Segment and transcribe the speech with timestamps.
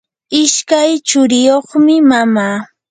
[0.41, 2.47] ishkay churiyuqmi mama.